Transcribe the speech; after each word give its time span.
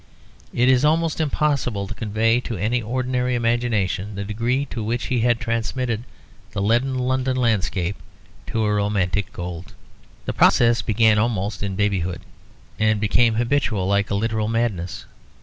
It 0.51 0.67
is 0.67 0.83
almost 0.83 1.21
impossible 1.21 1.85
to 1.85 1.93
convey 1.93 2.39
to 2.39 2.57
any 2.57 2.81
ordinary 2.81 3.35
imagination 3.35 4.15
the 4.15 4.23
degree 4.23 4.65
to 4.71 4.83
which 4.83 5.05
he 5.13 5.19
had 5.19 5.39
transmitted 5.39 6.05
the 6.53 6.59
leaden 6.59 6.97
London 6.97 7.37
landscape 7.37 7.97
to 8.47 8.63
a 8.63 8.73
romantic 8.73 9.31
gold. 9.31 9.75
The 10.25 10.33
process 10.33 10.81
began 10.81 11.19
almost 11.19 11.61
in 11.61 11.75
babyhood, 11.75 12.21
and 12.79 12.99
became 12.99 13.35
habitual 13.35 13.85
like 13.87 14.09
a 14.09 14.15
literal 14.15 14.47
madness. 14.47 15.05